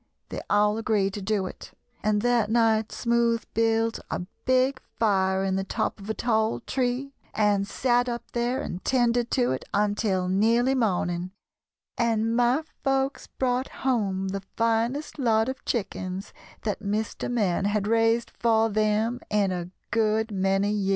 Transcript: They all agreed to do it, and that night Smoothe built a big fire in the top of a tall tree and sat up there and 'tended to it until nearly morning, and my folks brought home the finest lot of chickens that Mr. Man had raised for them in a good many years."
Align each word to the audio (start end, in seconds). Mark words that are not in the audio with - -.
They 0.29 0.41
all 0.49 0.79
agreed 0.79 1.13
to 1.13 1.21
do 1.21 1.45
it, 1.45 1.73
and 2.01 2.23
that 2.23 2.49
night 2.49 2.91
Smoothe 2.91 3.43
built 3.53 3.99
a 4.09 4.21
big 4.45 4.81
fire 4.97 5.43
in 5.43 5.57
the 5.57 5.63
top 5.63 5.99
of 5.99 6.09
a 6.09 6.15
tall 6.15 6.59
tree 6.61 7.13
and 7.35 7.67
sat 7.67 8.09
up 8.09 8.23
there 8.31 8.63
and 8.63 8.83
'tended 8.83 9.29
to 9.29 9.51
it 9.51 9.63
until 9.75 10.27
nearly 10.27 10.73
morning, 10.73 11.29
and 11.99 12.35
my 12.35 12.63
folks 12.83 13.27
brought 13.27 13.67
home 13.85 14.29
the 14.29 14.41
finest 14.57 15.19
lot 15.19 15.47
of 15.47 15.63
chickens 15.65 16.33
that 16.63 16.79
Mr. 16.79 17.29
Man 17.31 17.65
had 17.65 17.85
raised 17.85 18.31
for 18.39 18.69
them 18.69 19.19
in 19.29 19.51
a 19.51 19.69
good 19.91 20.31
many 20.31 20.71
years." 20.71 20.89